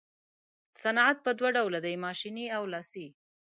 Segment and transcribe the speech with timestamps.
[0.81, 3.07] صنعت په دوه ډوله دی ماشیني او لاسي.